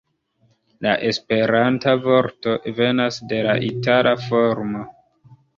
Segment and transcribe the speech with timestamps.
[0.85, 4.87] La Esperanta vorto venas de la itala formo.